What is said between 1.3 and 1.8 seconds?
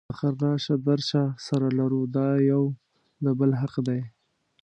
سره